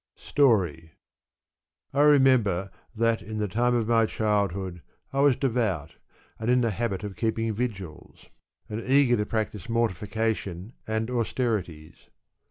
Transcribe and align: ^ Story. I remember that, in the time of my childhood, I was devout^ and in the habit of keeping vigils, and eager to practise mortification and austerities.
^ 0.17 0.19
Story. 0.19 0.93
I 1.93 2.01
remember 2.01 2.71
that, 2.95 3.21
in 3.21 3.37
the 3.37 3.47
time 3.47 3.75
of 3.75 3.87
my 3.87 4.07
childhood, 4.07 4.81
I 5.13 5.19
was 5.21 5.35
devout^ 5.35 5.91
and 6.39 6.49
in 6.49 6.61
the 6.61 6.71
habit 6.71 7.03
of 7.03 7.15
keeping 7.15 7.53
vigils, 7.53 8.25
and 8.67 8.81
eager 8.81 9.15
to 9.17 9.27
practise 9.27 9.69
mortification 9.69 10.73
and 10.87 11.11
austerities. 11.11 12.09